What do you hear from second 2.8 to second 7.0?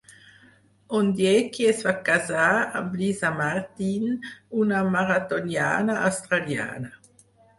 Lisa Martin, una maratoniana australiana.